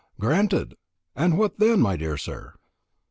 "Granted. 0.19 0.77
And 1.15 1.37
what 1.37 1.59
then, 1.59 1.79
my 1.79 1.95
dear 1.95 2.17
sir?" 2.17 2.55